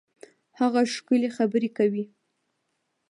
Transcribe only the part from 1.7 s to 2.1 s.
کوي.